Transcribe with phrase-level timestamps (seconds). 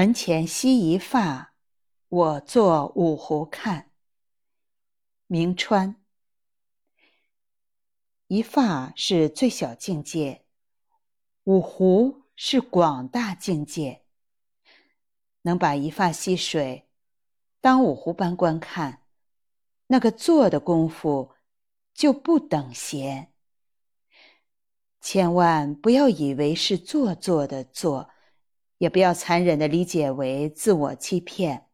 [0.00, 1.52] 门前溪一发，
[2.08, 3.90] 我坐五湖看。
[5.26, 5.94] 明川，
[8.26, 10.46] 一发是最小境界，
[11.44, 14.06] 五湖是广大境界。
[15.42, 16.88] 能把一发溪水
[17.60, 19.02] 当五湖般观看，
[19.88, 21.34] 那个做的功夫
[21.92, 23.34] 就不等闲。
[25.02, 28.08] 千万不要以为是做作的做。
[28.80, 31.66] 也不要残忍的理解为自我欺骗，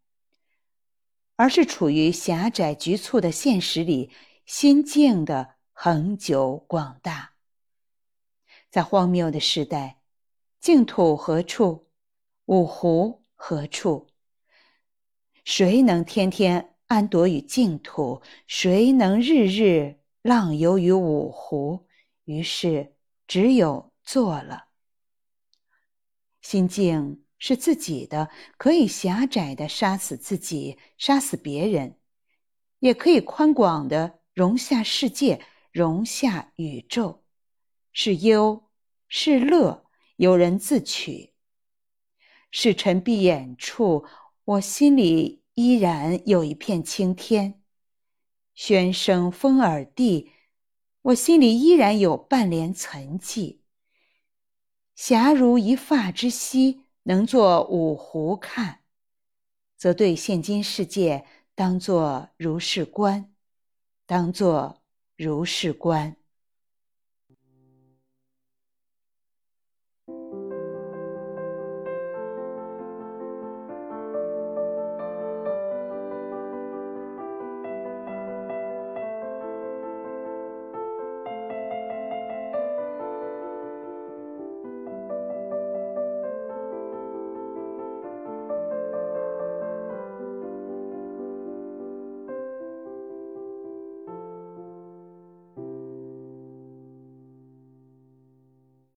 [1.36, 4.10] 而是处于狭窄局促的现实里，
[4.44, 7.34] 心境的恒久广大。
[8.70, 10.00] 在荒谬的时代，
[10.58, 11.86] 净土何处？
[12.46, 14.08] 五湖何处？
[15.44, 18.20] 谁能天天安躲于净土？
[18.48, 21.86] 谁能日日浪游于五湖？
[22.24, 22.96] 于是，
[23.28, 24.65] 只有做了。
[26.48, 31.98] 心境是自己的，可以狭窄的杀死自己，杀死别人，
[32.78, 35.40] 也可以宽广的容下世界，
[35.72, 37.24] 容下宇宙。
[37.92, 38.70] 是忧
[39.08, 39.86] 是乐，
[40.18, 41.34] 由人自取。
[42.52, 44.06] 是尘闭眼处，
[44.44, 47.54] 我心里依然有一片青天；
[48.56, 50.30] 喧声风耳地，
[51.02, 53.58] 我心里依然有半帘岑寂。
[54.96, 58.80] 狭如一发之息，能作五湖看，
[59.76, 63.30] 则对现今世界当作如是观，
[64.06, 64.82] 当作
[65.14, 66.16] 如是观。